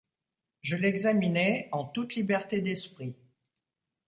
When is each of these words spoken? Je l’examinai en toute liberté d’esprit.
Je 0.63 0.77
l’examinai 0.77 1.69
en 1.71 1.85
toute 1.85 2.15
liberté 2.15 2.59
d’esprit. 2.59 3.13